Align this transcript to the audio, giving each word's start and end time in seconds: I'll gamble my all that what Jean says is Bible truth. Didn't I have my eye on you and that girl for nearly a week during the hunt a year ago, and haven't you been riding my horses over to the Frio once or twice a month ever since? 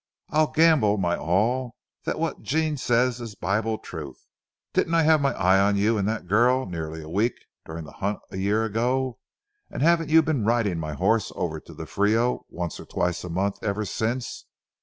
I'll 0.31 0.47
gamble 0.47 0.97
my 0.97 1.15
all 1.15 1.75
that 2.05 2.17
what 2.17 2.41
Jean 2.41 2.75
says 2.75 3.21
is 3.21 3.35
Bible 3.35 3.77
truth. 3.77 4.25
Didn't 4.73 4.95
I 4.95 5.03
have 5.03 5.21
my 5.21 5.31
eye 5.33 5.59
on 5.59 5.75
you 5.75 5.99
and 5.99 6.07
that 6.09 6.25
girl 6.25 6.65
for 6.65 6.71
nearly 6.71 7.03
a 7.03 7.07
week 7.07 7.35
during 7.67 7.83
the 7.85 7.91
hunt 7.91 8.17
a 8.31 8.37
year 8.37 8.65
ago, 8.65 9.19
and 9.69 9.83
haven't 9.83 10.09
you 10.09 10.23
been 10.23 10.43
riding 10.43 10.79
my 10.79 10.93
horses 10.93 11.33
over 11.35 11.59
to 11.59 11.75
the 11.75 11.85
Frio 11.85 12.47
once 12.49 12.79
or 12.79 12.85
twice 12.85 13.23
a 13.23 13.29
month 13.29 13.59
ever 13.61 13.85
since? 13.85 14.45